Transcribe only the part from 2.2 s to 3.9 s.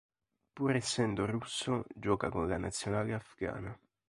con la nazionale afghana.